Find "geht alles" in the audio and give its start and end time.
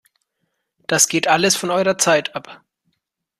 1.09-1.55